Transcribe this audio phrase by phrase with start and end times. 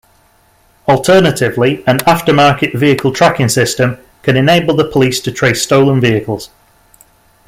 [0.87, 6.49] Alternatively, an aftermarket vehicle tracking system can enable the police to trace stolen vehicles.